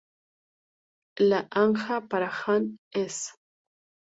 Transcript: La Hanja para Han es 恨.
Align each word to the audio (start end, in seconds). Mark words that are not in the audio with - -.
La 1.19 1.47
Hanja 1.51 2.07
para 2.07 2.31
Han 2.47 2.79
es 2.91 3.33
恨. 3.35 3.41